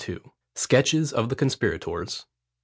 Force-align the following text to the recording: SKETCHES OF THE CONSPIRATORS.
SKETCHES 0.55 1.13
OF 1.13 1.29
THE 1.29 1.35
CONSPIRATORS. 1.35 2.25